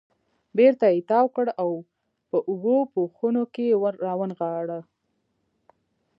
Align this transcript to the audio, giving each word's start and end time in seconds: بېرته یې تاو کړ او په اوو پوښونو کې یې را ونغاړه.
بېرته 0.57 0.85
یې 0.93 0.99
تاو 1.09 1.27
کړ 1.35 1.45
او 1.61 1.69
په 2.29 2.37
اوو 2.51 2.75
پوښونو 2.93 3.43
کې 3.53 3.63
یې 3.69 3.75
را 4.05 4.13
ونغاړه. 4.19 4.79